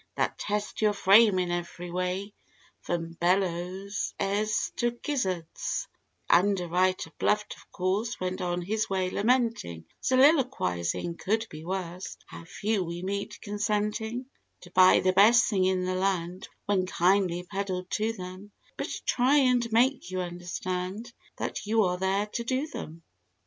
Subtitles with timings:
[0.15, 2.33] That test your frame in ev'ry way
[2.81, 5.87] from bellowses to gizzards.
[6.27, 12.17] The underwriter bluffed of course went on his way lamenting— Soliloquising—"Could be worse.
[12.25, 14.25] How few we meet consenting
[14.61, 19.35] To buy the best thing in the land when kindly peddled to them, But try
[19.37, 23.03] and make you understand, that you are there to 'do' them."